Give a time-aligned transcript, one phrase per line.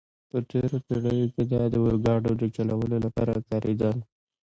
[0.29, 3.97] په تېرو پېړیو کې دا د اورګاډو د چلولو لپاره کارېدل.